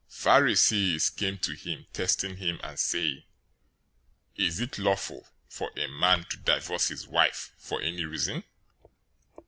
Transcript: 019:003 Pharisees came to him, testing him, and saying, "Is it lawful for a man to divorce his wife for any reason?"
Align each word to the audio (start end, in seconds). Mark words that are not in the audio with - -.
019:003 0.09 0.15
Pharisees 0.23 1.09
came 1.11 1.37
to 1.37 1.53
him, 1.53 1.85
testing 1.93 2.37
him, 2.37 2.59
and 2.63 2.79
saying, 2.79 3.21
"Is 4.35 4.59
it 4.59 4.79
lawful 4.79 5.27
for 5.47 5.69
a 5.77 5.85
man 5.89 6.23
to 6.31 6.37
divorce 6.37 6.87
his 6.87 7.05
wife 7.07 7.51
for 7.59 7.79
any 7.83 8.05
reason?" 8.05 8.43